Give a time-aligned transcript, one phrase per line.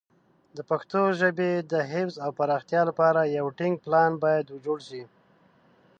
[0.55, 5.03] د پښتو ژبې د حفظ او پراختیا لپاره یو ټینګ پلان باید جوړ شي.